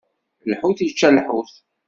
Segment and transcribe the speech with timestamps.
[0.51, 1.53] Lḥut ičča lḥut.